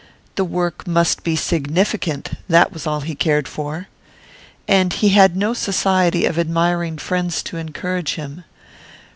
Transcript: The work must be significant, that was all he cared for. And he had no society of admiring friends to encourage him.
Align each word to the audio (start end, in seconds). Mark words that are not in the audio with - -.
The 0.33 0.43
work 0.43 0.87
must 0.87 1.21
be 1.23 1.35
significant, 1.35 2.31
that 2.49 2.73
was 2.73 2.87
all 2.87 3.01
he 3.01 3.13
cared 3.13 3.47
for. 3.47 3.87
And 4.67 4.91
he 4.93 5.09
had 5.09 5.37
no 5.37 5.53
society 5.53 6.25
of 6.25 6.39
admiring 6.39 6.97
friends 6.97 7.43
to 7.43 7.57
encourage 7.57 8.15
him. 8.15 8.43